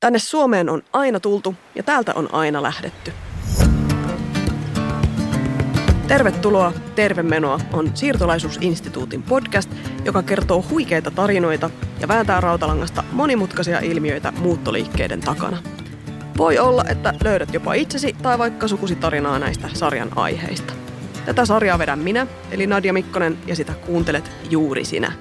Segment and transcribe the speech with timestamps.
[0.00, 3.12] Tänne Suomeen on aina tultu ja täältä on aina lähdetty.
[6.08, 9.70] Tervetuloa, tervemenoa on Siirtolaisuusinstituutin podcast,
[10.04, 15.58] joka kertoo huikeita tarinoita ja vääntää rautalangasta monimutkaisia ilmiöitä muuttoliikkeiden takana.
[16.36, 20.72] Voi olla, että löydät jopa itsesi tai vaikka sukusi tarinaa näistä sarjan aiheista.
[21.26, 25.12] Tätä sarjaa vedän minä, eli Nadia Mikkonen, ja sitä kuuntelet juuri sinä.